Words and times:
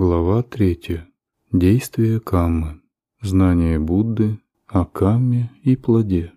Глава 0.00 0.44
3. 0.44 1.00
Действие 1.50 2.20
каммы. 2.20 2.80
Знание 3.20 3.80
Будды 3.80 4.38
о 4.68 4.84
камме 4.84 5.50
и 5.64 5.74
плоде. 5.74 6.32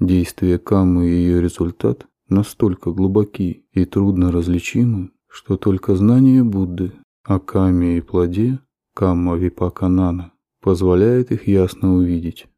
Действие 0.00 0.58
каммы 0.58 1.06
и 1.06 1.12
ее 1.12 1.40
результат 1.40 2.08
настолько 2.28 2.90
глубоки 2.90 3.64
и 3.70 3.84
трудно 3.84 4.32
различимы, 4.32 5.12
что 5.28 5.56
только 5.56 5.94
знание 5.94 6.42
Будды 6.42 6.90
о 7.22 7.38
камме 7.38 7.98
и 7.98 8.00
плоде, 8.00 8.58
камма 8.92 9.36
випаканана, 9.36 10.32
позволяет 10.60 11.30
их 11.30 11.46
ясно 11.46 11.94
увидеть. 11.94 12.48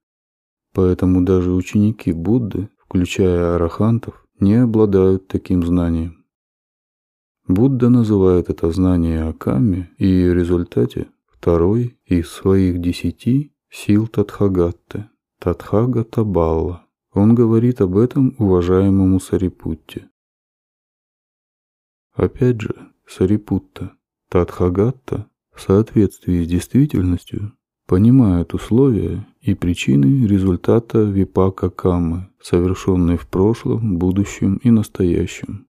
Поэтому 0.73 1.23
даже 1.23 1.53
ученики 1.53 2.12
Будды, 2.12 2.71
включая 2.79 3.57
арахантов, 3.57 4.27
не 4.41 4.55
обладают 4.55 5.29
таким 5.29 5.62
знанием. 5.67 6.24
Будда 7.47 7.91
называет 7.91 8.49
это 8.49 8.71
знание 8.71 9.25
о 9.25 9.35
и 9.99 10.07
ее 10.07 10.35
результате 10.35 11.09
второй 11.27 11.99
из 12.07 12.31
своих 12.31 12.81
десяти 12.81 13.53
сил 13.68 14.07
Тадхагатты, 14.07 15.11
Тадхагата 15.41 16.25
Балла. 16.25 16.87
Он 17.13 17.35
говорит 17.35 17.82
об 17.82 17.99
этом 17.99 18.35
уважаемому 18.39 19.21
Сарипутте. 19.21 20.09
Опять 22.15 22.63
же, 22.63 22.75
Сарипутта, 23.07 23.93
Тадхагатта 24.31 25.29
в 25.54 25.61
соответствии 25.61 26.43
с 26.43 26.49
действительностью 26.49 27.53
понимает 27.87 28.54
условия 28.54 29.26
и 29.43 29.54
причины 29.54 30.26
результата 30.26 31.03
випака 31.03 31.68
каммы, 31.68 32.31
совершенной 32.41 33.19
в 33.19 33.27
прошлом, 33.27 33.98
будущем 33.98 34.56
и 34.56 34.70
настоящем. 34.70 35.67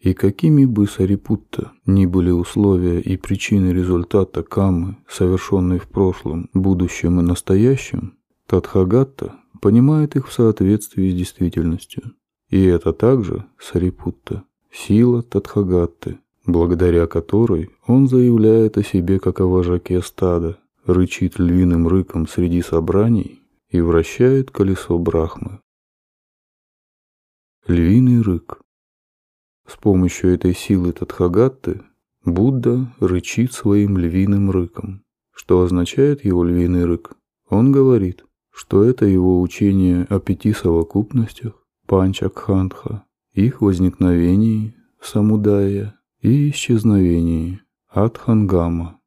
И 0.00 0.12
какими 0.12 0.64
бы 0.66 0.86
Сарипутта 0.86 1.72
ни 1.86 2.06
были 2.06 2.30
условия 2.30 3.00
и 3.00 3.16
причины 3.16 3.72
результата 3.72 4.42
каммы, 4.42 4.98
совершенной 5.08 5.78
в 5.78 5.88
прошлом, 5.88 6.50
будущем 6.52 7.20
и 7.20 7.22
настоящем, 7.22 8.18
Тадхагатта 8.46 9.34
понимает 9.60 10.14
их 10.16 10.28
в 10.28 10.32
соответствии 10.32 11.10
с 11.10 11.14
действительностью. 11.14 12.12
И 12.50 12.62
это 12.64 12.92
также 12.92 13.46
Сарипутта, 13.58 14.44
сила 14.70 15.22
Тадхагатты, 15.22 16.18
благодаря 16.44 17.06
которой 17.06 17.70
он 17.86 18.06
заявляет 18.06 18.78
о 18.78 18.84
себе 18.84 19.18
как 19.18 19.40
о 19.40 19.46
вожаке 19.46 20.02
стада, 20.02 20.58
рычит 20.84 21.38
львиным 21.38 21.88
рыком 21.88 22.28
среди 22.28 22.62
собраний 22.62 23.40
и 23.70 23.80
вращает 23.80 24.50
колесо 24.50 24.98
Брахмы. 24.98 25.60
Львиный 27.66 28.22
рык 28.22 28.60
с 29.66 29.76
помощью 29.76 30.34
этой 30.34 30.54
силы 30.54 30.92
Тадхагатты 30.92 31.82
Будда 32.24 32.92
рычит 32.98 33.52
своим 33.52 33.96
львиным 33.98 34.50
рыком. 34.50 35.04
Что 35.32 35.62
означает 35.62 36.24
его 36.24 36.42
львиный 36.42 36.84
рык? 36.84 37.12
Он 37.48 37.70
говорит, 37.70 38.24
что 38.50 38.82
это 38.82 39.06
его 39.06 39.40
учение 39.40 40.04
о 40.08 40.18
пяти 40.18 40.52
совокупностях, 40.52 41.52
панчакхантха, 41.86 43.04
их 43.32 43.60
возникновении, 43.60 44.74
самудая 45.00 45.94
и 46.20 46.50
исчезновении, 46.50 47.60
адхангама. 47.88 48.98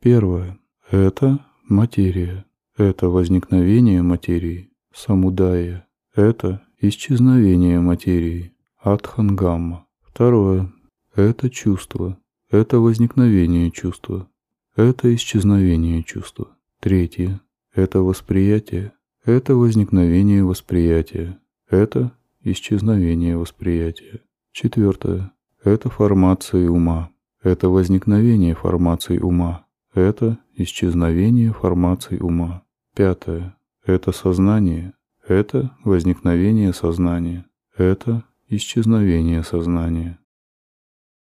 Первое. 0.00 0.58
Это 0.90 1.44
материя. 1.64 2.44
Это 2.76 3.08
возникновение 3.08 4.02
материи, 4.02 4.70
самудая. 4.94 5.88
Это 6.14 6.62
исчезновение 6.80 7.80
материи, 7.80 8.52
Адхангамма. 8.80 9.86
Второе. 10.02 10.72
Это 11.16 11.50
чувство. 11.50 12.16
Это 12.48 12.78
возникновение 12.78 13.72
чувства. 13.72 14.28
Это 14.76 15.12
исчезновение 15.14 16.04
чувства. 16.04 16.56
Третье. 16.80 17.40
Это 17.74 18.02
восприятие. 18.02 18.92
Это 19.24 19.56
возникновение 19.56 20.44
восприятия. 20.44 21.40
Это 21.68 22.12
исчезновение 22.42 23.36
восприятия. 23.36 24.20
Четвертое. 24.52 25.32
Это 25.64 25.90
формация 25.90 26.70
ума. 26.70 27.10
Это 27.42 27.68
возникновение 27.68 28.54
формации 28.54 29.18
ума. 29.18 29.66
Это 29.92 30.38
исчезновение 30.54 31.52
формации 31.52 32.18
ума. 32.18 32.62
Пятое. 32.94 33.56
Это 33.84 34.12
сознание. 34.12 34.94
Это 35.26 35.76
возникновение 35.84 36.72
сознания. 36.72 37.44
Это 37.76 38.24
исчезновение 38.48 39.42
сознания. 39.42 40.18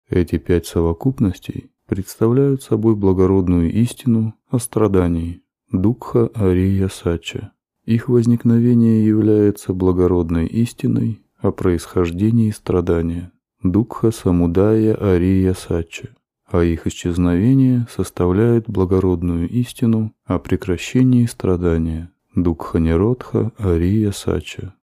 Эти 0.10 0.38
пять 0.38 0.66
совокупностей 0.66 1.72
представляют 1.88 2.64
собой 2.64 2.96
благородную 2.96 3.72
истину 3.72 4.36
о 4.50 4.60
страдании, 4.60 5.42
Дукха 5.72 6.30
Ария 6.36 6.88
Сача. 6.88 7.52
Их 7.86 8.08
возникновение 8.08 9.06
является 9.06 9.74
благородной 9.74 10.48
истиной 10.48 11.22
о 11.40 11.52
происхождении 11.52 12.52
страдания, 12.52 13.32
Дукха 13.64 14.12
Самудая 14.12 14.98
Ария 15.02 15.54
Сача, 15.54 16.16
а 16.46 16.64
их 16.64 16.88
исчезновение 16.88 17.88
составляет 17.94 18.70
благородную 18.70 19.50
истину 19.50 20.14
о 20.26 20.40
прекращении 20.40 21.26
страдания, 21.26 22.12
Дукха 22.36 22.80
Ниродха 22.80 23.52
Ария 23.60 24.12
Сача. 24.12 24.77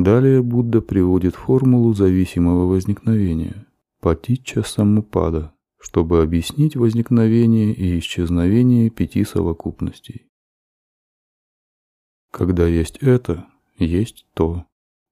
Далее 0.00 0.42
Будда 0.42 0.80
приводит 0.80 1.34
формулу 1.34 1.92
зависимого 1.92 2.64
возникновения– 2.64 3.66
патича 4.00 4.62
самупада, 4.62 5.52
чтобы 5.78 6.22
объяснить 6.22 6.74
возникновение 6.74 7.74
и 7.74 7.98
исчезновение 7.98 8.88
пяти 8.88 9.24
совокупностей. 9.24 10.26
Когда 12.30 12.66
есть 12.66 12.96
это, 13.02 13.44
есть 13.76 14.24
то. 14.32 14.64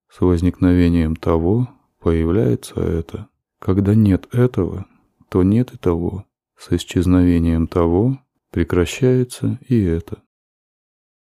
С 0.08 0.22
возникновением 0.22 1.16
того 1.16 1.68
появляется 2.00 2.80
это. 2.80 3.28
Когда 3.58 3.94
нет 3.94 4.26
этого, 4.32 4.86
то 5.28 5.42
нет 5.42 5.74
и 5.74 5.76
того. 5.76 6.24
С 6.56 6.72
исчезновением 6.72 7.66
того 7.66 8.22
прекращается 8.50 9.58
и 9.68 9.78
это. 9.82 10.22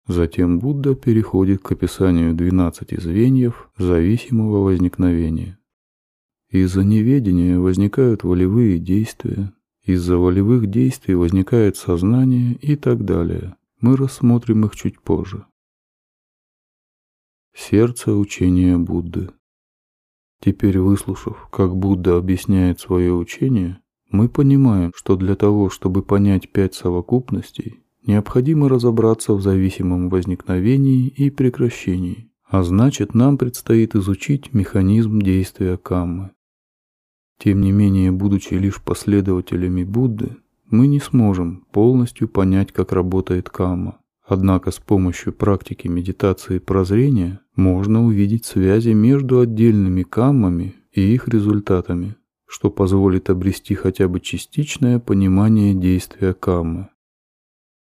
Затем 0.06 0.61
Будда 0.61 0.94
переходит 0.94 1.62
к 1.62 1.72
описанию 1.72 2.33
12 2.34 3.00
звеньев 3.03 3.71
зависимого 3.77 4.62
возникновения. 4.62 5.59
Из-за 6.49 6.84
неведения 6.84 7.59
возникают 7.59 8.22
волевые 8.22 8.78
действия, 8.78 9.53
из-за 9.83 10.17
волевых 10.17 10.69
действий 10.69 11.15
возникает 11.15 11.77
сознание 11.77 12.55
и 12.55 12.77
так 12.77 13.05
далее. 13.05 13.56
Мы 13.81 13.97
рассмотрим 13.97 14.65
их 14.65 14.77
чуть 14.77 15.00
позже. 15.00 15.44
Сердце 17.55 18.12
учения 18.15 18.78
Будды. 18.78 19.31
Теперь 20.41 20.78
выслушав, 20.78 21.49
как 21.50 21.75
Будда 21.75 22.17
объясняет 22.17 22.78
свое 22.78 23.12
учение, 23.12 23.81
мы 24.11 24.28
понимаем, 24.28 24.93
что 24.94 25.17
для 25.17 25.34
того, 25.34 25.69
чтобы 25.69 26.03
понять 26.03 26.53
пять 26.53 26.75
совокупностей, 26.75 27.83
необходимо 28.06 28.69
разобраться 28.69 29.34
в 29.34 29.43
зависимом 29.43 30.09
возникновении 30.09 31.09
и 31.09 31.31
прекращении, 31.31 32.31
а 32.49 32.62
значит 32.62 33.15
нам 33.15 33.37
предстоит 33.37 33.94
изучить 33.94 34.55
механизм 34.55 35.21
действия 35.21 35.77
каммы. 35.77 36.31
Тем 37.39 37.61
не 37.61 37.72
менее, 37.72 38.12
будучи 38.12 38.55
лишь 38.55 38.83
последователями 38.83 39.84
Будды, 39.84 40.37
мы 40.71 40.87
не 40.87 41.00
сможем 41.00 41.67
полностью 41.71 42.28
понять, 42.28 42.72
как 42.72 42.93
работает 42.93 43.50
камма. 43.50 43.99
Однако 44.27 44.73
с 44.73 44.78
помощью 44.78 45.33
практики 45.33 45.87
медитации 45.87 46.59
прозрения 46.59 47.41
можно 47.55 48.05
увидеть 48.05 48.44
связи 48.44 48.91
между 48.91 49.38
отдельными 49.41 50.03
каммами 50.03 50.75
и 50.93 51.00
их 51.00 51.28
результатами, 51.28 52.17
что 52.47 52.71
позволит 52.71 53.31
обрести 53.31 53.75
хотя 53.75 54.09
бы 54.09 54.19
частичное 54.19 54.99
понимание 54.99 55.75
действия 55.75 56.35
каммы. 56.35 56.88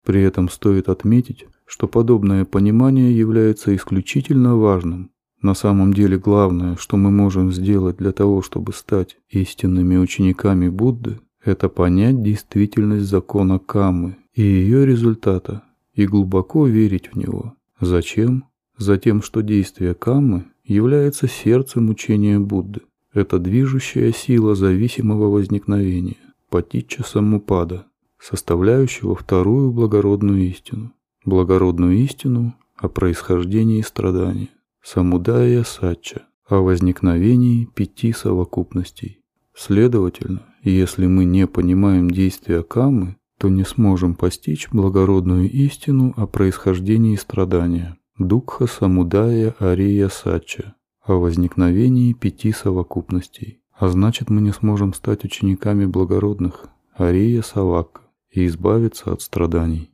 При 0.05 0.23
этом 0.23 0.49
стоит 0.49 0.89
отметить, 0.89 1.47
что 1.67 1.89
подобное 1.89 2.45
понимание 2.45 3.17
является 3.17 3.75
исключительно 3.75 4.57
важным. 4.57 5.11
На 5.41 5.55
самом 5.55 5.93
деле 5.93 6.19
главное, 6.19 6.77
что 6.77 6.97
мы 6.97 7.11
можем 7.11 7.53
сделать 7.53 7.97
для 7.97 8.13
того, 8.13 8.43
чтобы 8.43 8.73
стать 8.73 9.17
истинными 9.29 9.97
учениками 9.97 10.69
Будды, 10.69 11.21
это 11.43 11.69
понять 11.69 12.23
действительность 12.23 13.07
закона 13.07 13.59
Каммы 13.59 14.17
и 14.35 14.43
ее 14.43 14.87
результата 14.87 15.63
и 15.95 16.07
глубоко 16.07 16.67
верить 16.67 17.11
в 17.13 17.17
него. 17.19 17.55
Зачем? 17.81 18.45
Затем, 18.79 19.23
что 19.23 19.43
действие 19.43 19.95
Каммы 19.95 20.47
является 20.65 21.29
сердцем 21.29 21.91
учения 21.91 22.39
Будды. 22.39 22.81
Это 23.13 23.39
движущая 23.39 24.13
сила 24.13 24.55
зависимого 24.55 25.29
возникновения, 25.29 26.17
патича 26.49 27.05
самупада, 27.05 27.87
составляющего 28.25 29.15
вторую 29.15 29.71
благородную 29.71 30.49
истину. 30.49 30.93
Благородную 31.27 31.97
истину 31.99 32.55
о 32.77 32.89
происхождении 32.89 33.83
страдания. 33.83 34.49
Самудая 34.83 35.63
Сача 35.65 36.23
о 36.49 36.57
возникновении 36.57 37.67
пяти 37.67 38.13
совокупностей. 38.13 39.21
Следовательно, 39.55 40.43
если 40.63 41.07
мы 41.07 41.25
не 41.25 41.47
понимаем 41.47 42.11
действия 42.11 42.63
каммы, 42.63 43.17
то 43.39 43.49
не 43.49 43.65
сможем 43.65 44.15
постичь 44.15 44.69
благородную 44.71 45.51
истину 45.51 46.15
о 46.17 46.27
происхождении 46.27 47.17
страдания. 47.17 47.99
Дукха 48.19 48.67
Самудая 48.67 49.55
Ария 49.61 50.09
Сача 50.09 50.75
о 51.05 51.15
возникновении 51.15 52.15
пяти 52.15 52.53
совокупностей. 52.53 53.61
А 53.77 53.89
значит, 53.89 54.31
мы 54.31 54.41
не 54.41 54.53
сможем 54.53 54.95
стать 54.95 55.25
учениками 55.25 55.85
благородных 55.85 56.67
Ария 56.99 57.43
Савака 57.43 58.04
и 58.35 58.47
избавиться 58.47 59.13
от 59.13 59.23
страданий. 59.23 59.91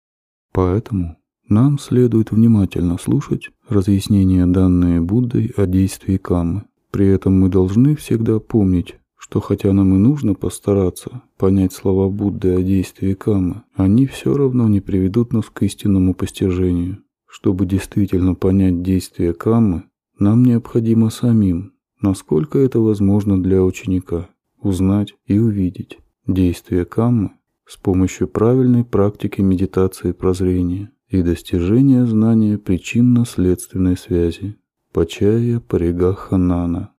Поэтому 0.53 1.17
нам 1.49 1.79
следует 1.79 2.33
внимательно 2.33 2.99
слушать 2.99 3.51
разъяснения, 3.69 4.47
данные 4.47 5.01
Буддой 5.01 5.53
о 5.57 5.67
действии 5.67 6.17
каммы. 6.17 6.65
При 6.91 7.07
этом 7.07 7.39
мы 7.39 7.49
должны 7.49 7.95
всегда 7.97 8.41
помнить, 8.41 8.97
что 9.17 9.41
хотя 9.41 9.73
нам 9.73 9.95
и 9.95 9.99
нужно 9.99 10.35
постараться 10.35 11.23
понять 11.37 11.73
слова 11.73 12.09
Будды 12.09 12.55
о 12.55 12.63
действии 12.63 13.15
каммы, 13.15 13.63
они 13.75 14.07
все 14.07 14.35
равно 14.35 14.69
не 14.69 14.81
приведут 14.81 15.33
нас 15.33 15.47
к 15.47 15.63
истинному 15.63 16.15
постижению. 16.15 17.03
Чтобы 17.27 17.67
действительно 17.67 18.35
понять 18.35 18.83
действие 18.83 19.35
каммы, 19.35 19.85
нам 20.19 20.45
необходимо 20.45 21.11
самим, 21.11 21.75
насколько 22.01 22.59
это 22.59 22.81
возможно 22.81 23.41
для 23.41 23.63
ученика, 23.63 24.29
узнать 24.61 25.15
и 25.27 25.39
увидеть 25.39 25.99
действие 26.27 26.85
каммы 26.85 27.33
с 27.71 27.77
помощью 27.77 28.27
правильной 28.27 28.85
практики 28.85 29.41
медитации 29.41 30.11
прозрения 30.11 30.91
и 31.07 31.23
достижения 31.23 32.05
знания 32.05 32.59
причинно-следственной 32.59 33.97
связи. 33.97 34.57
Пачая 34.93 35.61
Паригаханана. 35.61 36.93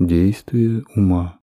Действие 0.00 0.82
ума. 0.96 1.38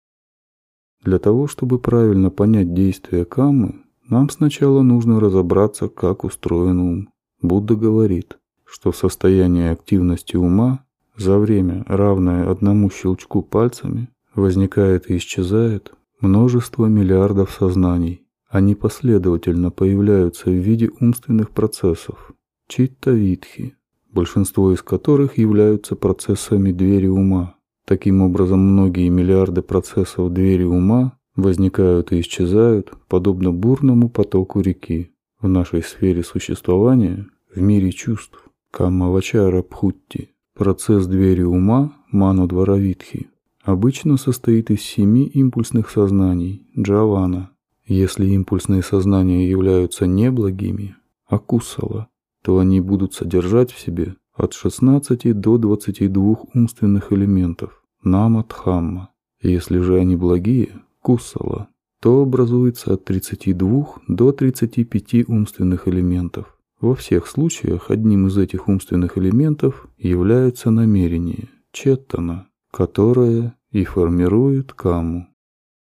Для 1.02 1.18
того, 1.18 1.48
чтобы 1.48 1.80
правильно 1.80 2.30
понять 2.30 2.74
действие 2.74 3.24
каммы, 3.24 3.86
нам 4.10 4.30
сначала 4.30 4.81
нужно 4.81 5.22
разобраться, 5.22 5.88
как 5.88 6.26
устроен 6.26 6.80
ум. 6.80 7.10
Будда 7.42 7.78
говорит, 7.78 8.38
что 8.66 8.92
в 8.92 8.98
состоянии 8.98 9.69
активности 9.69 10.36
ума 10.36 10.86
за 11.16 11.40
время, 11.40 11.86
равное 11.88 12.50
одному 12.52 12.90
щелчку 12.90 13.44
пальцами, 13.44 14.10
возникает 14.36 15.10
и 15.10 15.16
исчезает 15.16 15.94
множество 16.24 16.86
миллиардов 16.86 17.52
сознаний. 17.52 18.25
Они 18.50 18.75
последовательно 18.75 19.72
появляются 19.72 20.50
в 20.50 20.54
виде 20.54 20.90
умственных 21.00 21.52
процессов, 21.52 22.31
читта-витхи, 22.68 23.75
большинство 24.12 24.72
из 24.72 24.81
которых 24.81 25.38
являются 25.38 25.96
процессами 25.96 26.72
двери 26.72 27.08
ума. 27.08 27.56
Таким 27.86 28.22
образом, 28.22 28.60
многие 28.60 29.10
миллиарды 29.10 29.62
процессов 29.62 30.31
двери 30.31 30.64
ума 30.64 31.18
возникают 31.36 32.14
и 32.14 32.22
исчезают, 32.22 32.94
подобно 33.10 33.52
бурному 33.52 34.10
потоку 34.10 34.62
реки. 34.62 35.12
В 35.42 35.50
нашей 35.50 35.84
сфере 35.84 36.24
существования, 36.24 37.28
в 37.54 37.60
мире 37.60 37.92
чувств, 37.92 38.40
Каммавачара 38.72 39.62
Пхутти, 39.62 40.30
процесс 40.56 41.06
двери 41.06 41.44
ума, 41.44 41.92
Ману 42.12 42.48
Дваравитхи, 42.48 43.28
обычно 43.63 44.18
состоит 44.18 44.69
из 44.69 44.81
семи 44.81 45.25
импульсных 45.25 45.89
сознаний, 45.89 46.68
джавана. 46.77 47.51
Если 47.86 48.27
импульсные 48.27 48.83
сознания 48.83 49.50
являются 49.50 50.06
неблагими, 50.06 50.95
акусала, 51.27 52.07
то 52.44 52.60
они 52.60 52.80
будут 52.81 53.13
содержать 53.13 53.71
в 53.71 53.80
себе 53.80 54.15
от 54.33 54.54
16 54.54 55.39
до 55.39 55.57
22 55.57 56.38
умственных 56.54 57.12
элементов, 57.12 57.83
нама 58.04 58.44
дхамма. 58.44 59.10
Если 59.42 59.80
же 59.80 60.00
они 60.00 60.16
благие, 60.16 60.81
кусала, 61.01 61.68
то 62.01 62.21
образуется 62.21 62.94
от 62.94 63.06
32 63.06 63.86
до 64.07 64.31
35 64.31 65.30
умственных 65.30 65.88
элементов. 65.88 66.57
Во 66.80 66.95
всех 66.95 67.27
случаях 67.27 67.92
одним 67.92 68.27
из 68.27 68.38
этих 68.38 68.68
умственных 68.68 69.18
элементов 69.18 69.88
является 69.98 70.69
намерение, 70.69 71.48
четтана, 71.71 72.48
которое 72.74 73.56
и 73.70 73.84
формирует 73.84 74.74
камму. 74.74 75.28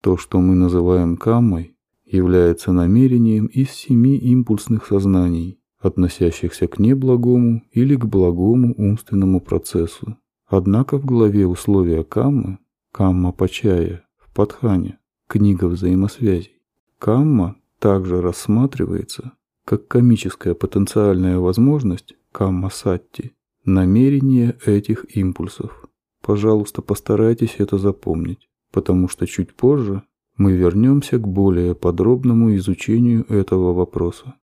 То, 0.02 0.18
что 0.18 0.42
мы 0.42 0.56
называем 0.56 1.16
каммой, 1.16 1.78
является 2.06 2.74
намерением 2.74 3.46
из 3.46 3.72
семи 3.72 4.18
импульсных 4.18 4.86
сознаний, 4.86 5.62
относящихся 5.80 6.68
к 6.68 6.80
неблагому 6.80 7.64
или 7.72 7.96
к 7.96 8.06
благому 8.06 8.76
умственному 8.78 9.40
процессу. 9.40 10.18
Однако 10.48 10.98
в 10.98 11.06
главе 11.06 11.48
условия 11.48 12.04
каммы, 12.04 12.60
камма 12.92 13.32
пачая, 13.32 14.04
в 14.18 14.34
Падхане, 14.34 15.00
книга 15.28 15.66
взаимосвязей, 15.66 16.62
камма 17.00 17.56
также 17.80 18.22
рассматривается 18.22 19.32
как 19.64 19.88
комическая 19.88 20.56
потенциальная 20.56 21.38
возможность 21.38 22.16
камма 22.34 22.70
сатти, 22.70 23.32
намерение 23.64 24.58
этих 24.66 25.06
импульсов. 25.16 25.81
Пожалуйста, 26.22 26.82
постарайтесь 26.82 27.56
это 27.58 27.78
запомнить, 27.78 28.50
потому 28.72 29.08
что 29.08 29.26
чуть 29.26 29.56
позже 29.56 30.04
мы 30.38 30.54
вернемся 30.54 31.18
к 31.18 31.28
более 31.28 31.76
подробному 31.76 32.56
изучению 32.56 33.26
этого 33.32 33.74
вопроса. 33.74 34.36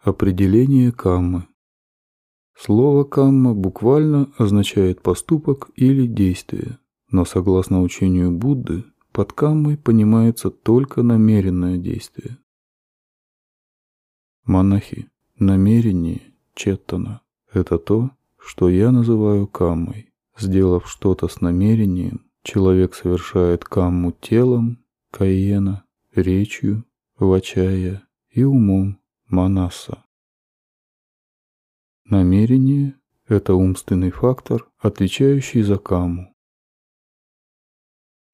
Определение 0.00 0.92
каммы. 0.92 1.46
Слово 2.56 3.04
камма 3.04 3.54
буквально 3.54 4.32
означает 4.36 5.00
поступок 5.00 5.70
или 5.76 6.06
действие, 6.06 6.78
но 7.10 7.24
согласно 7.24 7.82
учению 7.82 8.32
Будды, 8.32 8.84
под 9.12 9.32
каммой 9.32 9.76
понимается 9.76 10.50
только 10.50 11.02
намеренное 11.02 11.78
действие. 11.78 12.38
Монахи, 14.44 15.08
намерение, 15.38 16.34
четтана– 16.54 17.22
это 17.52 17.78
то, 17.78 18.10
что 18.48 18.70
я 18.70 18.90
называю 18.90 19.46
каммой. 19.46 20.10
Сделав 20.38 20.88
что-то 20.88 21.28
с 21.28 21.42
намерением, 21.42 22.30
человек 22.42 22.94
совершает 22.94 23.62
камму 23.66 24.10
телом, 24.10 24.82
каена, 25.10 25.84
речью, 26.14 26.86
вачая 27.18 28.08
и 28.30 28.44
умом, 28.44 29.00
манаса. 29.26 30.02
Намерение– 32.06 32.98
это 33.28 33.52
умственный 33.52 34.10
фактор, 34.10 34.66
отвечающий 34.78 35.60
за 35.60 35.76
камму. 35.76 36.34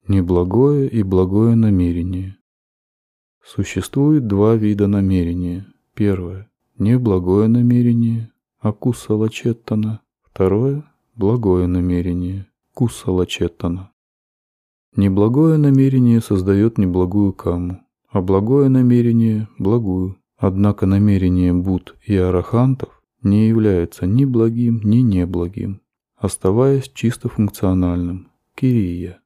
Неблагое 0.07 0.87
и 0.87 1.03
благое 1.03 1.55
намерение. 1.55 2.37
Существует 3.43 4.27
два 4.27 4.55
вида 4.55 4.87
намерения. 4.87 5.67
Первое– 5.93 6.49
неблагое 6.77 7.49
намерение, 7.49 8.31
акусала 8.59 9.29
четтана. 9.29 10.04
Второе– 10.35 10.83
благое 11.15 11.65
намерение, 11.65 12.45
кусала 12.73 13.25
четтана. 13.25 13.93
Неблагое 14.93 15.57
намерение 15.57 16.19
создает 16.19 16.77
неблагую 16.77 17.31
каму, 17.31 17.79
а 18.09 18.19
благое 18.21 18.67
намерение– 18.67 19.47
благую. 19.57 20.17
Однако 20.35 20.87
намерение 20.87 21.53
Буд 21.53 21.95
и 22.05 22.17
Арахантов 22.17 23.01
не 23.23 23.47
является 23.47 24.05
ни 24.07 24.25
благим, 24.25 24.81
ни 24.83 24.97
неблагим, 24.97 25.79
оставаясь 26.17 26.91
чисто 26.93 27.29
функциональным– 27.29 28.27
кирия. 28.55 29.21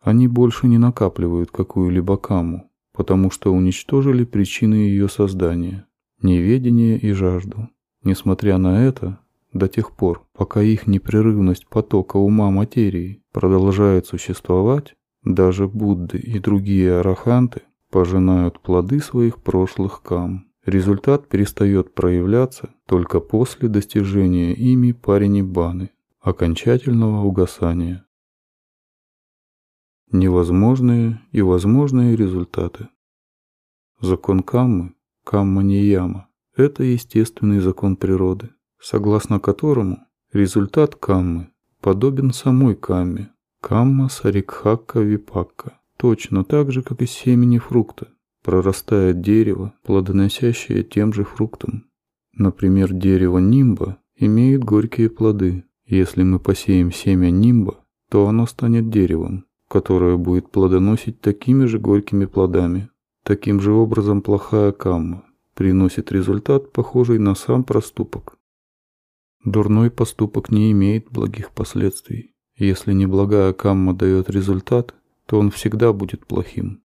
Они 0.00 0.26
больше 0.26 0.68
не 0.68 0.78
накапливают 0.78 1.50
какую-либо 1.50 2.16
каму, 2.16 2.70
потому 2.94 3.30
что 3.30 3.52
уничтожили 3.52 4.24
причины 4.24 4.76
ее 4.76 5.10
создания– 5.10 5.86
неведение 6.22 6.98
и 6.98 7.12
жажду. 7.12 7.68
Несмотря 8.02 8.56
на 8.56 8.86
это, 8.86 9.18
до 9.52 9.68
тех 9.68 9.96
пор, 9.96 10.26
пока 10.32 10.62
их 10.62 10.86
непрерывность 10.86 11.66
потока 11.68 12.16
ума 12.16 12.50
материи 12.50 13.22
продолжает 13.32 14.06
существовать, 14.06 14.94
даже 15.24 15.68
Будды 15.68 16.18
и 16.18 16.38
другие 16.38 16.98
араханты 17.00 17.62
пожинают 17.90 18.60
плоды 18.60 19.00
своих 19.00 19.42
прошлых 19.42 20.02
кам. 20.02 20.46
Результат 20.64 21.28
перестает 21.28 21.94
проявляться 21.94 22.70
только 22.86 23.20
после 23.20 23.68
достижения 23.68 24.54
ими 24.54 24.92
паринибаны, 24.92 25.90
окончательного 26.20 27.24
угасания. 27.24 28.06
Невозможные 30.12 31.20
и 31.32 31.40
возможные 31.40 32.14
результаты. 32.14 32.88
Закон 34.00 34.42
каммы, 34.42 34.94
камма-нияма, 35.24 36.28
это 36.56 36.82
естественный 36.82 37.60
закон 37.60 37.96
природы, 37.96 38.50
согласно 38.80 39.40
которому 39.40 39.98
результат 40.32 40.94
каммы 40.96 41.50
подобен 41.80 42.32
самой 42.32 42.74
камме, 42.74 43.30
камма 43.60 44.08
сарикхакка 44.08 45.00
випакка, 45.00 45.80
точно 45.96 46.44
так 46.44 46.72
же, 46.72 46.82
как 46.82 47.02
и 47.02 47.06
семени 47.06 47.58
фрукта. 47.58 48.08
Прорастает 48.42 49.20
дерево, 49.20 49.74
плодоносящее 49.84 50.82
тем 50.82 51.12
же 51.12 51.24
фруктом. 51.24 51.84
Например, 52.32 52.90
дерево 52.92 53.38
нимба 53.38 53.98
имеет 54.16 54.64
горькие 54.64 55.10
плоды. 55.10 55.64
Если 55.86 56.22
мы 56.22 56.38
посеем 56.38 56.90
семя 56.90 57.30
нимба, 57.30 57.84
то 58.08 58.26
оно 58.26 58.46
станет 58.46 58.88
деревом. 58.88 59.44
которое 59.68 60.16
будет 60.16 60.50
плодоносить 60.50 61.20
такими 61.20 61.66
же 61.66 61.78
горькими 61.78 62.24
плодами. 62.24 62.88
Таким 63.22 63.60
же 63.60 63.72
образом 63.72 64.20
плохая 64.20 64.72
камма 64.72 65.22
приносит 65.54 66.10
результат, 66.10 66.72
похожий 66.72 67.18
на 67.20 67.36
сам 67.36 67.62
проступок. 67.62 68.39
Дурной 69.44 69.90
поступок 69.90 70.50
не 70.50 70.70
имеет 70.72 71.10
благих 71.10 71.50
последствий. 71.52 72.34
Если 72.56 72.92
неблагая 72.92 73.54
камма 73.54 73.94
дает 73.94 74.28
результат, 74.28 74.94
то 75.24 75.38
он 75.38 75.50
всегда 75.50 75.92
будет 75.92 76.26
плохим. 76.26 76.82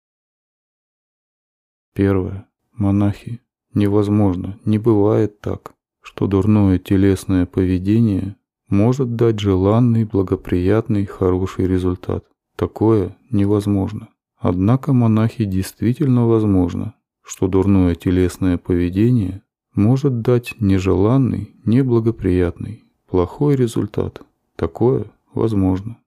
Первое. 1.93 2.47
Монахи. 2.73 3.41
Невозможно, 3.73 4.59
не 4.65 4.79
бывает 4.79 5.41
так, 5.41 5.73
что 6.01 6.25
дурное 6.25 6.79
телесное 6.79 7.45
поведение 7.45 8.35
может 8.67 9.15
дать 9.15 9.39
желанный, 9.39 10.05
благоприятный, 10.05 11.05
хороший 11.05 11.67
результат. 11.67 12.25
Такое 12.55 13.15
невозможно. 13.29 14.09
Однако 14.37 14.91
монахи 14.93 15.45
действительно 15.45 16.25
возможно, 16.25 16.95
что 17.21 17.47
дурное 17.47 17.93
телесное 17.93 18.57
поведение 18.57 19.43
может 19.73 20.21
дать 20.21 20.55
нежеланный, 20.59 21.55
неблагоприятный, 21.65 22.83
плохой 23.07 23.55
результат. 23.55 24.21
Такое 24.55 25.05
возможно. 25.33 25.97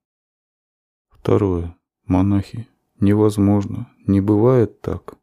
Второе. 1.11 1.77
Монахи. 2.07 2.69
Невозможно, 3.01 3.89
не 4.07 4.21
бывает 4.21 4.81
так, 4.81 5.15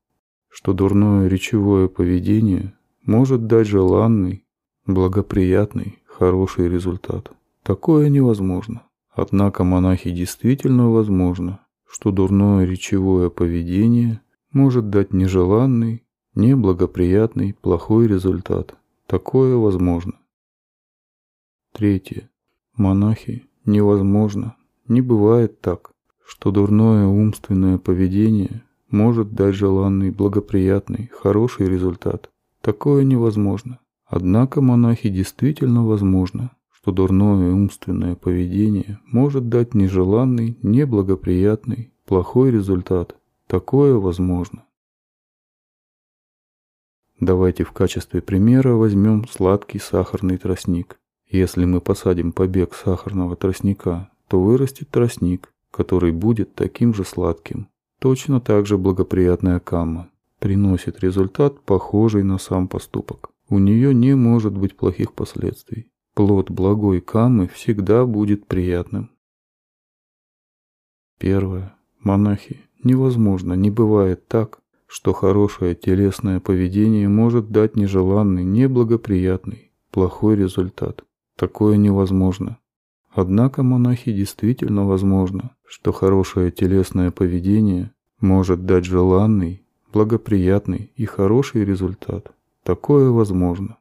что 0.49 0.73
дурное 0.73 1.27
речевое 1.27 1.87
поведение 1.87 2.73
может 3.05 3.47
дать 3.47 3.67
желанный, 3.67 4.45
благоприятный, 4.85 5.99
хороший 6.05 6.67
результат. 6.67 7.31
Такое 7.63 8.09
невозможно. 8.09 8.83
Однако 9.11 9.63
монахи 9.63 10.11
действительно 10.11 10.89
возможно, 10.91 11.59
что 11.87 12.11
дурное 12.11 12.65
речевое 12.65 13.29
поведение 13.29 14.21
может 14.51 14.89
дать 14.89 15.13
нежеланный, 15.13 16.03
неблагоприятный, 16.39 17.53
плохой 17.53 18.07
результат. 18.07 18.75
Такое 19.07 19.57
возможно. 19.57 20.13
Третье. 21.73 22.29
Монахи 22.77 23.45
невозможно, 23.65 24.55
не 24.87 25.01
бывает 25.01 25.59
так, 25.59 25.91
что 26.25 26.51
дурное 26.51 27.07
умственное 27.07 27.77
поведение 27.77 28.63
может 28.89 29.33
дать 29.33 29.55
желанный, 29.55 30.11
благоприятный, 30.11 31.11
хороший 31.11 31.67
результат. 31.67 32.29
Такое 32.61 33.03
невозможно. 33.03 33.79
Однако 34.05 34.61
монахи 34.61 35.09
действительно 35.09 35.85
возможно, 35.85 36.51
что 36.71 36.91
дурное 36.91 37.51
умственное 37.51 38.15
поведение 38.15 38.99
может 39.05 39.49
дать 39.49 39.73
нежеланный, 39.73 40.57
неблагоприятный, 40.63 41.91
плохой 42.05 42.49
результат. 42.51 43.17
Такое 43.45 43.95
возможно. 43.95 44.63
Давайте 47.19 47.63
в 47.63 47.71
качестве 47.71 48.21
примера 48.21 48.73
возьмем 48.75 49.27
сладкий 49.27 49.79
сахарный 49.79 50.37
тростник. 50.37 50.99
Если 51.29 51.65
мы 51.65 51.81
посадим 51.81 52.31
побег 52.31 52.73
сахарного 52.73 53.35
тростника, 53.35 54.09
то 54.27 54.41
вырастет 54.41 54.89
тростник, 54.89 55.53
который 55.71 56.11
будет 56.11 56.55
таким 56.55 56.93
же 56.93 57.03
сладким. 57.03 57.67
Точно 57.99 58.39
так 58.39 58.65
же 58.65 58.77
благоприятная 58.77 59.59
камма 59.59 60.09
приносит 60.39 61.01
результат, 61.01 61.61
похожий 61.61 62.23
на 62.23 62.37
сам 62.37 62.67
поступок. 62.67 63.29
У 63.49 63.59
нее 63.59 63.93
не 63.93 64.15
может 64.15 64.57
быть 64.57 64.75
плохих 64.75 65.13
последствий. 65.13 65.91
Плод 66.15 66.49
благой 66.49 67.01
камы 67.01 67.47
всегда 67.47 68.05
будет 68.05 68.47
приятным. 68.47 69.11
Первое. 71.17 71.75
Монахи. 71.99 72.61
Невозможно, 72.83 73.53
не 73.53 73.69
бывает 73.69 74.27
так, 74.27 74.61
что 74.89 75.13
хорошее 75.13 75.75
телесное 75.75 76.39
поведение 76.39 77.07
может 77.07 77.51
дать 77.51 77.75
нежеланный, 77.75 78.43
неблагоприятный, 78.43 79.71
плохой 79.91 80.35
результат. 80.35 81.03
Такое 81.35 81.77
невозможно. 81.77 82.57
Однако 83.11 83.61
монахи 83.61 84.11
действительно 84.11 84.87
возможно, 84.87 85.55
что 85.63 85.91
хорошее 85.91 86.49
телесное 86.49 87.11
поведение 87.11 87.91
может 88.19 88.65
дать 88.65 88.85
желанный, 88.85 89.63
благоприятный 89.93 90.91
и 90.95 91.05
хороший 91.05 91.65
результат. 91.65 92.31
Такое 92.63 93.11
возможно. 93.11 93.77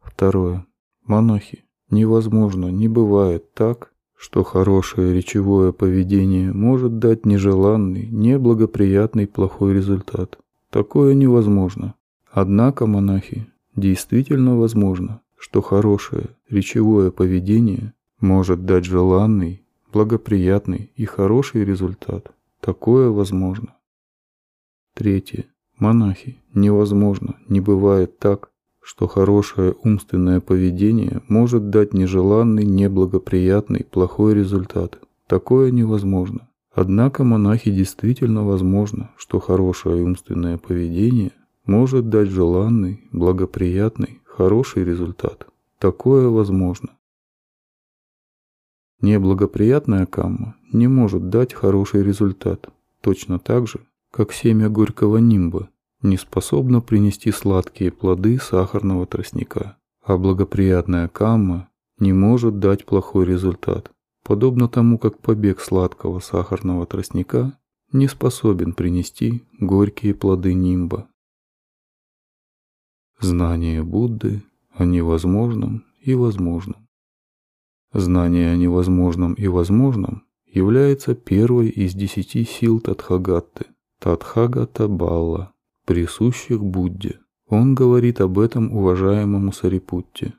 Второе. 0.00 0.64
Монахи. 1.04 1.64
Невозможно, 1.90 2.66
не 2.68 2.86
бывает 2.86 3.52
так, 3.52 3.92
что 4.16 4.42
хорошее 4.42 5.14
речевое 5.14 5.72
поведение 5.72 6.52
может 6.52 6.98
дать 6.98 7.26
нежеланный, 7.26 8.08
неблагоприятный 8.08 9.26
плохой 9.26 9.74
результат. 9.74 10.38
Такое 10.70 11.14
невозможно. 11.14 11.94
Однако, 12.30 12.86
монахи, 12.86 13.46
действительно 13.76 14.58
возможно, 14.58 15.20
что 15.38 15.62
хорошее 15.62 16.30
речевое 16.48 17.10
поведение 17.10 17.92
может 18.20 18.64
дать 18.64 18.84
желанный, 18.84 19.62
благоприятный 19.92 20.90
и 20.96 21.04
хороший 21.04 21.64
результат. 21.64 22.32
Такое 22.60 23.10
возможно. 23.10 23.74
Третье. 24.94 25.44
Монахи, 25.78 26.38
невозможно, 26.54 27.36
не 27.48 27.60
бывает 27.60 28.18
так, 28.18 28.50
что 28.86 29.08
хорошее 29.08 29.74
умственное 29.82 30.40
поведение 30.40 31.20
может 31.26 31.70
дать 31.70 31.92
нежеланный, 31.92 32.64
неблагоприятный, 32.64 33.82
плохой 33.82 34.32
результат. 34.32 35.00
Такое 35.26 35.72
невозможно. 35.72 36.48
Однако 36.72 37.24
монахи 37.24 37.72
действительно 37.72 38.44
возможно, 38.44 39.10
что 39.16 39.40
хорошее 39.40 40.04
умственное 40.04 40.56
поведение 40.56 41.32
может 41.66 42.08
дать 42.10 42.28
желанный, 42.28 43.02
благоприятный, 43.10 44.20
хороший 44.24 44.84
результат. 44.84 45.48
Такое 45.80 46.28
возможно. 46.28 46.90
Неблагоприятная 49.00 50.06
камма 50.06 50.54
не 50.72 50.86
может 50.86 51.28
дать 51.28 51.54
хороший 51.54 52.04
результат, 52.04 52.68
точно 53.00 53.40
так 53.40 53.66
же, 53.66 53.80
как 54.12 54.32
семя 54.32 54.68
горького 54.68 55.16
нимба 55.16 55.70
не 56.02 56.16
способна 56.16 56.80
принести 56.80 57.32
сладкие 57.32 57.90
плоды 57.90 58.38
сахарного 58.38 59.06
тростника, 59.06 59.76
а 60.02 60.16
благоприятная 60.16 61.08
камма 61.08 61.68
не 61.98 62.12
может 62.12 62.58
дать 62.58 62.84
плохой 62.84 63.24
результат, 63.24 63.90
подобно 64.22 64.68
тому, 64.68 64.98
как 64.98 65.18
побег 65.18 65.60
сладкого 65.60 66.20
сахарного 66.20 66.86
тростника 66.86 67.58
не 67.92 68.08
способен 68.08 68.72
принести 68.74 69.44
горькие 69.58 70.14
плоды 70.14 70.54
нимба. 70.54 71.08
Знание 73.20 73.82
Будды 73.82 74.42
о 74.72 74.84
невозможном 74.84 75.84
и 76.00 76.14
возможном. 76.14 76.86
Знание 77.92 78.52
о 78.52 78.56
невозможном 78.56 79.32
и 79.34 79.46
возможном 79.46 80.24
является 80.44 81.14
первой 81.14 81.68
из 81.68 81.94
десяти 81.94 82.44
сил 82.44 82.80
Тадхагатты, 82.80 83.66
Тадхагата 84.00 84.86
Балла, 84.86 85.54
присущих 85.86 86.62
Будде. 86.62 87.20
Он 87.46 87.74
говорит 87.74 88.20
об 88.20 88.38
этом 88.38 88.72
уважаемому 88.72 89.52
Сарипутте. 89.52 90.34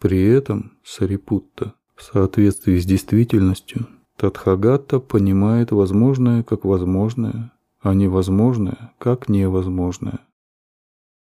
При 0.00 0.24
этом 0.24 0.78
Сарипутта 0.82 1.74
в 1.94 2.02
соответствии 2.02 2.78
с 2.78 2.86
действительностью 2.86 3.86
Тадхагата 4.16 4.98
понимает 4.98 5.72
возможное 5.72 6.42
как 6.42 6.64
возможное, 6.64 7.52
а 7.80 7.94
невозможное 7.94 8.92
как 8.98 9.28
невозможное. 9.28 10.20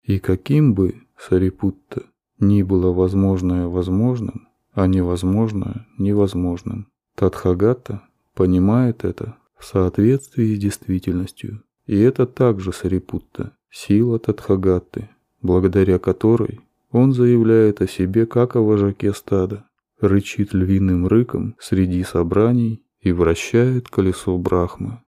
И 0.04 0.18
каким 0.18 0.74
бы 0.74 1.02
Сарипутта 1.18 2.04
ни 2.38 2.62
было 2.62 2.92
возможное 2.92 3.66
возможным, 3.66 4.48
а 4.72 4.86
невозможное 4.86 5.86
невозможным, 5.98 6.88
Тадхагата 7.16 8.02
понимает 8.34 9.04
это 9.04 9.36
в 9.56 9.64
соответствии 9.64 10.54
с 10.54 10.58
действительностью. 10.58 11.62
И 11.86 11.98
это 11.98 12.26
также 12.26 12.72
Сарипутта, 12.72 13.56
сила 13.70 14.18
Тадхагатты, 14.18 15.10
благодаря 15.42 15.98
которой 15.98 16.60
он 16.90 17.12
заявляет 17.12 17.82
о 17.82 17.88
себе 17.88 18.24
как 18.24 18.56
о 18.56 18.60
вожаке 18.60 19.12
стада, 19.12 19.68
рычит 20.00 20.54
львиным 20.54 21.06
рыком 21.06 21.56
среди 21.58 22.02
собраний 22.04 22.82
и 23.00 23.12
вращает 23.12 23.88
колесо 23.88 24.38
Брахмы. 24.38 25.02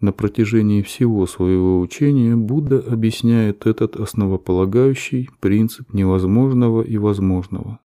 На 0.00 0.12
протяжении 0.12 0.82
всего 0.82 1.26
своего 1.26 1.80
учения 1.80 2.36
Будда 2.36 2.80
объясняет 2.80 3.66
этот 3.66 3.96
основополагающий 3.96 5.30
принцип 5.40 5.94
невозможного 5.94 6.82
и 6.82 6.98
возможного. 6.98 7.80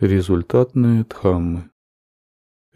Результатные 0.00 1.04
дхаммы 1.04 1.70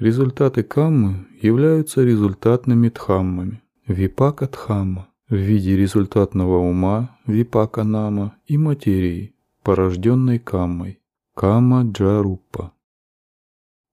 Результаты 0.02 0.64
каммы 0.64 1.28
являются 1.40 2.02
результатными 2.02 2.88
дхаммами. 2.88 3.62
Випака 3.86 4.48
дхамма 4.48 5.06
в 5.28 5.36
виде 5.36 5.76
результатного 5.76 6.56
ума, 6.56 7.16
випака 7.24 7.84
нама 7.84 8.34
и 8.48 8.58
материи, 8.58 9.36
порожденной 9.62 10.40
каммой. 10.40 10.98
Кама 11.36 11.84
Джаруппа. 11.84 12.72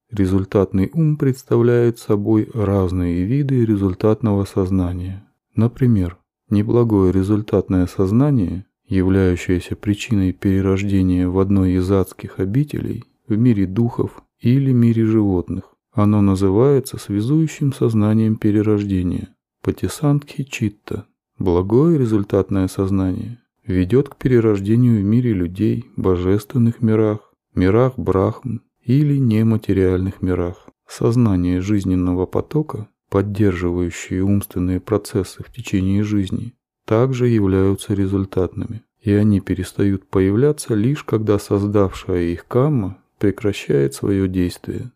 Результатный 0.10 0.90
ум 0.92 1.16
представляет 1.16 2.00
собой 2.00 2.50
разные 2.56 3.24
виды 3.26 3.64
результатного 3.64 4.46
сознания. 4.46 5.28
Например, 5.54 6.18
неблагое 6.50 7.12
результатное 7.12 7.86
сознание, 7.86 8.66
являющееся 8.88 9.76
причиной 9.76 10.34
перерождения 10.34 11.28
в 11.28 11.38
одной 11.38 11.74
из 11.74 11.92
адских 11.92 12.40
обителей, 12.40 13.04
в 13.28 13.38
мире 13.38 13.68
духов 13.68 14.24
или 14.40 14.72
мире 14.72 15.06
животных. 15.06 15.69
Оно 15.92 16.22
называется 16.22 16.98
связующим 16.98 17.74
сознанием 17.74 18.36
перерождения– 18.36 19.36
патисантхи 19.64 20.44
читта. 20.44 21.06
Благое 21.38 21.98
результатное 21.98 22.68
сознание 22.68 23.40
ведет 23.66 24.10
к 24.10 24.16
перерождению 24.18 25.02
в 25.02 25.04
мире 25.04 25.34
людей, 25.34 25.86
божественных 25.96 26.82
мирах, 26.82 27.34
мирах 27.56 27.98
Брахм 27.98 28.62
или 28.84 29.18
нематериальных 29.18 30.22
мирах. 30.22 30.68
Сознание 30.88 31.62
жизненного 31.62 32.26
потока, 32.26 32.88
поддерживающие 33.10 34.24
умственные 34.24 34.80
процессы 34.80 35.44
в 35.44 35.52
течение 35.52 36.04
жизни, 36.04 36.56
также 36.86 37.28
являются 37.28 37.94
результатными, 37.94 38.84
и 39.02 39.12
они 39.12 39.40
перестают 39.40 40.08
появляться 40.08 40.74
лишь 40.74 41.04
когда 41.04 41.40
создавшая 41.40 42.24
их 42.24 42.48
камма 42.48 42.98
прекращает 43.20 43.94
свое 43.94 44.28
действие. 44.28 44.92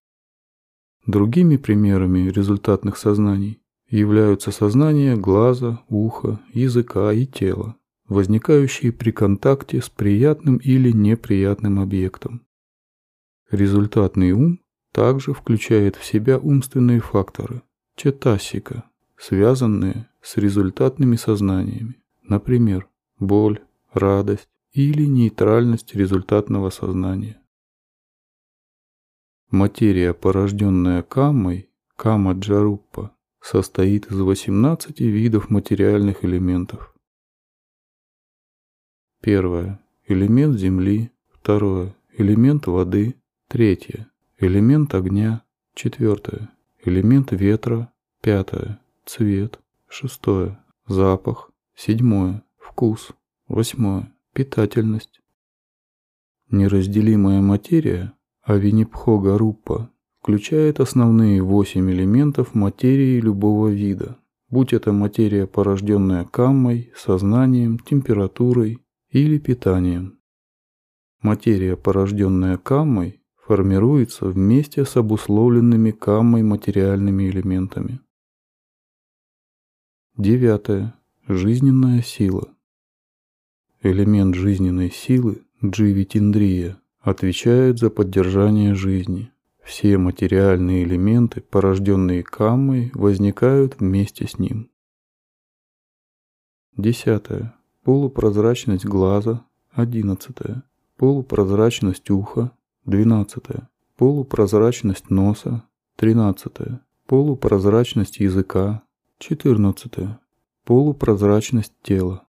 Другими 1.06 1.58
примерами 1.58 2.30
результатных 2.30 2.98
сознаний 2.98 3.62
являются 3.90 4.52
сознания 4.52 5.18
глаза, 5.18 5.82
уха, 5.90 6.40
языка 6.54 7.12
и 7.12 7.26
тела, 7.26 7.76
возникающие 8.08 8.94
при 8.94 9.12
контакте 9.12 9.82
с 9.82 9.90
приятным 9.90 10.58
или 10.58 10.92
неприятным 10.92 11.80
объектом. 11.80 12.46
Результатный 13.52 14.32
ум 14.32 14.62
также 14.94 15.34
включает 15.34 15.98
в 15.98 16.06
себя 16.06 16.38
умственные 16.40 17.02
факторы, 17.02 17.64
четасика, 17.96 18.86
связанные 19.18 20.08
с 20.22 20.38
результатными 20.38 21.18
сознаниями, 21.18 21.98
например, 22.24 22.88
боль, 23.20 23.60
радость 23.92 24.48
или 24.72 25.06
нейтральность 25.06 25.94
результатного 25.96 26.70
сознания. 26.70 27.43
Материя, 29.54 30.16
порожденная 30.16 31.04
каммой, 31.04 31.70
кама 31.96 32.34
джаруппа, 32.34 33.16
состоит 33.40 34.08
из 34.08 34.20
18 34.20 35.00
видов 35.00 35.52
материальных 35.52 36.26
элементов. 36.26 36.96
Первое. 39.22 39.80
Элемент 40.08 40.58
земли. 40.58 41.12
Второе. 41.30 41.96
Элемент 42.18 42.66
воды. 42.66 43.22
Третье. 43.48 44.10
Элемент 44.40 44.96
огня. 44.96 45.44
Четвертое. 45.76 46.50
Элемент 46.84 47.32
ветра. 47.32 47.94
Пятое. 48.24 48.82
Цвет. 49.06 49.60
Шестое. 49.88 50.58
Запах. 50.88 51.52
Седьмое. 51.76 52.44
Вкус. 52.58 53.12
Восьмое. 53.48 54.12
Питательность. 54.34 55.22
Неразделимая 56.50 57.42
материя, 57.42 58.14
авинипхога 58.44 59.38
руппа, 59.38 59.90
включает 60.22 60.80
основные 60.80 61.42
восемь 61.42 61.90
элементов 61.92 62.54
материи 62.54 63.20
любого 63.20 63.70
вида, 63.70 64.18
будь 64.50 64.74
это 64.74 64.92
материя, 64.92 65.48
порожденная 65.48 66.26
каммой, 66.26 66.92
сознанием, 66.96 67.80
температурой 67.80 68.80
или 69.10 69.38
питанием. 69.40 70.20
Материя, 71.22 71.78
порожденная 71.78 72.58
каммой, 72.58 73.22
формируется 73.46 74.26
вместе 74.26 74.86
с 74.86 74.98
обусловленными 74.98 75.92
каммой 75.92 76.44
материальными 76.44 77.30
элементами. 77.30 78.02
Девятое. 80.18 80.96
Жизненная 81.28 82.02
сила. 82.02 82.50
Элемент 83.82 84.36
жизненной 84.36 84.92
силы, 84.92 85.44
дживитиндрия, 85.64 86.82
отвечает 87.04 87.78
за 87.78 87.90
поддержание 87.90 88.74
жизни, 88.74 89.32
все 89.64 89.98
материальные 89.98 90.84
элементы, 90.84 91.42
порожденные 91.42 92.24
каммой, 92.24 92.92
возникают 92.94 93.80
вместе 93.80 94.28
с 94.28 94.40
ним. 94.40 94.70
Десятое. 96.76 97.56
Полупрозрачность 97.84 98.86
глаза. 98.86 99.46
Одиннадцатое. 99.72 100.64
Полупрозрачность 100.98 102.10
уха. 102.10 102.52
Двенадцатое. 102.86 103.70
Полупрозрачность 103.96 105.10
носа. 105.10 105.64
Тринадцатое. 105.96 106.82
Полупрозрачность 107.06 108.18
языка. 108.18 108.84
Четырнадцатое. 109.18 110.20
Полупрозрачность 110.66 111.74
тела. 111.84 112.26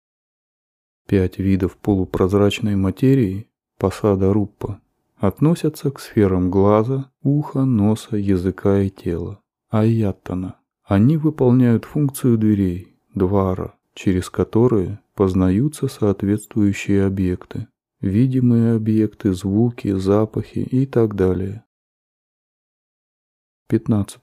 Пять 1.07 1.37
видов 1.37 1.77
полупрозрачной 1.77 2.75
материи, 2.75 3.49
посада 3.77 4.33
руппа, 4.33 4.81
относятся 5.17 5.91
к 5.91 5.99
сферам 5.99 6.51
глаза, 6.51 7.11
уха, 7.21 7.63
носа, 7.63 8.17
языка 8.17 8.81
и 8.81 8.89
тела. 8.89 9.39
Айяттана. 9.69 10.59
Они 10.83 11.17
выполняют 11.17 11.85
функцию 11.85 12.37
дверей, 12.37 12.95
двара, 13.15 13.75
через 13.93 14.29
которые 14.29 14.99
познаются 15.15 15.87
соответствующие 15.87 17.05
объекты, 17.05 17.67
видимые 18.01 18.75
объекты, 18.75 19.33
звуки, 19.33 19.93
запахи 19.93 20.59
и 20.59 20.85
так 20.85 21.15
далее. 21.15 21.63
15. 23.69 24.21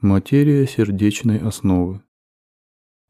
Материя 0.00 0.66
сердечной 0.66 1.38
основы. 1.38 2.02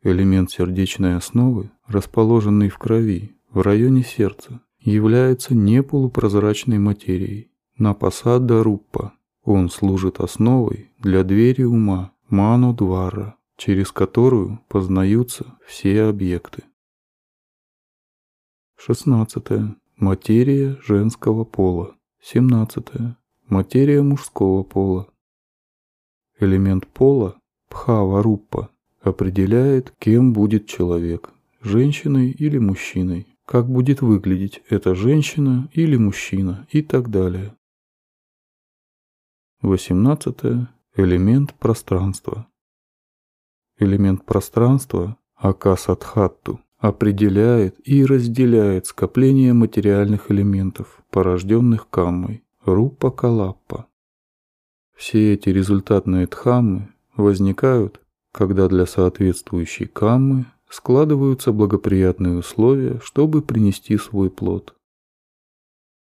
Элемент 0.03 0.51
сердечной 0.51 1.17
основы, 1.17 1.71
расположенный 1.87 2.69
в 2.69 2.79
крови, 2.79 3.37
в 3.51 3.63
районе 3.63 4.05
сердца, 4.05 4.61
является 4.89 5.55
не 5.55 5.83
полупрозрачной 5.83 6.79
материей. 6.79 7.51
На 7.77 7.95
посада 7.95 8.63
руппа 8.63 9.13
он 9.43 9.71
служит 9.71 10.21
основой 10.21 10.91
для 10.99 11.25
двери 11.25 11.63
ума 11.63 12.13
ману-двара, 12.29 13.37
через 13.57 13.93
которую 13.93 14.61
познаются 14.69 15.59
все 15.67 16.05
объекты. 16.05 16.65
16. 18.77 19.77
Материя 19.97 20.79
женского 20.87 21.45
пола. 21.45 21.97
17. 22.21 22.87
Материя 23.49 24.03
мужского 24.03 24.63
пола. 24.63 25.09
Элемент 26.39 26.87
пола 26.87 27.41
пхава-руппа 27.69 28.71
определяет, 29.01 29.93
кем 29.99 30.33
будет 30.33 30.67
человек– 30.67 31.33
женщиной 31.61 32.31
или 32.31 32.59
мужчиной, 32.59 33.27
как 33.49 33.67
будет 33.67 34.03
выглядеть 34.03 34.61
эта 34.69 34.95
женщина 34.95 35.71
или 35.73 35.97
мужчина 35.97 36.67
и 36.71 36.83
так 36.83 37.09
далее. 37.09 37.57
18. 39.63 40.69
Элемент 40.97 41.55
пространства. 41.55 42.47
Элемент 43.79 44.27
пространства, 44.27 45.17
Акасадхатту, 45.35 46.61
определяет 46.77 47.75
и 47.89 48.05
разделяет 48.05 48.85
скопление 48.85 49.55
материальных 49.55 50.31
элементов, 50.31 51.03
порожденных 51.11 51.89
каммой, 51.89 52.45
рупа-калаппа. 52.67 53.87
Все 54.95 55.33
эти 55.33 55.49
результатные 55.49 56.27
дхаммы 56.27 56.93
возникают, 57.17 58.03
когда 58.31 58.69
для 58.69 58.85
соответствующей 58.85 59.87
каммы 59.87 60.45
складываются 60.69 61.53
благоприятные 61.53 62.39
условия, 62.39 63.01
чтобы 63.03 63.43
принести 63.43 63.97
свой 63.97 64.31
плод. 64.31 64.75